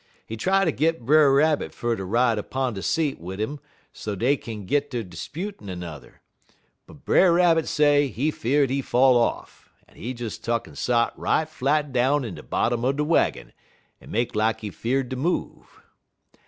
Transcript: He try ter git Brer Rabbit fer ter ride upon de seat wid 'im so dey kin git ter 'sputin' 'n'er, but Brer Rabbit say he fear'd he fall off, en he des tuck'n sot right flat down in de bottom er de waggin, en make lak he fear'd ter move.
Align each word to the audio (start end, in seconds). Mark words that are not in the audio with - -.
He 0.25 0.35
try 0.35 0.65
ter 0.65 0.71
git 0.71 1.05
Brer 1.05 1.31
Rabbit 1.31 1.75
fer 1.75 1.95
ter 1.95 2.03
ride 2.05 2.39
upon 2.39 2.73
de 2.73 2.81
seat 2.81 3.19
wid 3.19 3.39
'im 3.39 3.59
so 3.93 4.15
dey 4.15 4.35
kin 4.35 4.65
git 4.65 4.89
ter 4.89 5.03
'sputin' 5.07 5.67
'n'er, 5.69 6.21
but 6.87 7.05
Brer 7.05 7.31
Rabbit 7.33 7.67
say 7.67 8.07
he 8.07 8.31
fear'd 8.31 8.71
he 8.71 8.81
fall 8.81 9.15
off, 9.15 9.69
en 9.87 9.97
he 9.97 10.13
des 10.13 10.31
tuck'n 10.41 10.75
sot 10.75 11.13
right 11.19 11.47
flat 11.47 11.91
down 11.93 12.25
in 12.25 12.33
de 12.33 12.41
bottom 12.41 12.83
er 12.83 12.93
de 12.93 13.03
waggin, 13.03 13.53
en 14.01 14.09
make 14.09 14.33
lak 14.35 14.61
he 14.61 14.71
fear'd 14.71 15.11
ter 15.11 15.17
move. 15.17 15.83